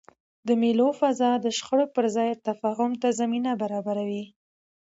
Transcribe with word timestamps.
د 0.47 0.49
مېلو 0.61 0.87
فضا 0.99 1.31
د 1.45 1.47
شخړو 1.57 1.85
پر 1.95 2.05
ځای 2.15 2.29
تفاهم 2.47 2.91
ته 3.01 3.07
زمینه 3.19 3.51
برابروي. 3.61 4.23